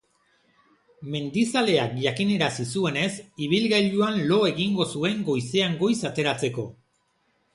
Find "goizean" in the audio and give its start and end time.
5.29-5.75